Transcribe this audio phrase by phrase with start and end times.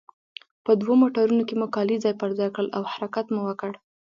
[0.65, 3.71] په دوو موټرونو کې مو کالي ځای پر ځای کړل او حرکت مو وکړ.